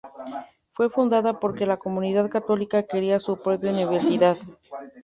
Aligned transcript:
Fue 0.73 0.89
fundada 0.89 1.39
porque 1.39 1.67
la 1.67 1.77
comunidad 1.77 2.27
católica 2.27 2.81
quería 2.81 3.19
su 3.19 3.37
propia 3.39 3.69
universidad. 3.69 4.35